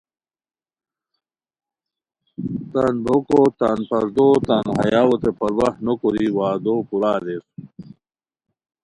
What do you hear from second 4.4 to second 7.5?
تان حیاوتے پرواہ نوکوری وعدو پورا اریر